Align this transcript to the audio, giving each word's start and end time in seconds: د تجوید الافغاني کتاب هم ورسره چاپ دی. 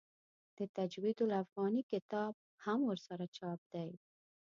د 0.57 0.59
تجوید 0.77 1.17
الافغاني 1.25 1.83
کتاب 1.91 2.33
هم 2.65 2.79
ورسره 2.89 3.25
چاپ 3.37 3.59
دی. 3.73 3.89